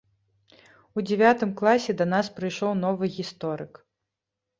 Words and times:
У 0.99 1.03
дзявятым 1.09 1.51
класе 1.59 1.91
да 1.99 2.07
нас 2.13 2.31
прыйшоў 2.39 2.73
новы 2.85 3.11
гісторык. 3.19 3.73